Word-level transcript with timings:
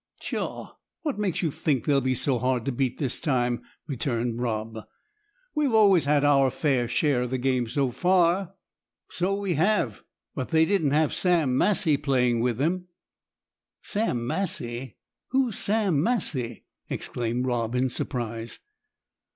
"Pshaw! 0.19 0.77
What 1.03 1.19
makes 1.19 1.43
you 1.43 1.51
think 1.51 1.85
they'll 1.85 2.01
be 2.01 2.15
so 2.15 2.39
hard 2.39 2.65
to 2.65 2.71
beat 2.71 2.97
this 2.97 3.19
time?" 3.19 3.61
returned 3.85 4.41
Rob. 4.41 4.87
"We've 5.53 5.75
always 5.75 6.05
had 6.05 6.23
our 6.25 6.49
fair 6.49 6.87
share 6.87 7.21
of 7.21 7.29
the 7.29 7.37
games 7.37 7.73
so 7.73 7.91
far." 7.91 8.55
"So 9.11 9.35
we 9.35 9.53
have; 9.53 10.01
but 10.33 10.47
they 10.49 10.65
didn't 10.65 10.89
have 10.89 11.13
Sam 11.13 11.55
Massie 11.55 11.97
playing 11.97 12.39
with 12.39 12.57
them." 12.57 12.87
"Sam 13.83 14.25
Massie! 14.25 14.97
who's 15.27 15.59
Sam 15.59 16.01
Massie?" 16.01 16.65
exclaimed 16.89 17.45
Rob, 17.45 17.75
in 17.75 17.87
surprise. 17.87 18.57